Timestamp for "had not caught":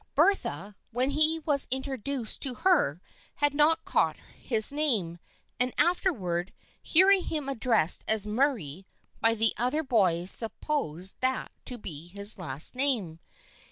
3.35-4.17